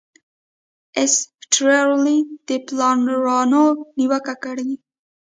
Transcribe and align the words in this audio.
ایسټرلي 0.97 2.19
د 2.47 2.49
پلانرانو 2.67 3.63
نیوکه 3.97 4.35
کړې. 4.43 4.71